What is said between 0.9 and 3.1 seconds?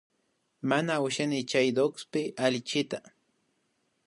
ushanichu chay DOCSpi allichiyta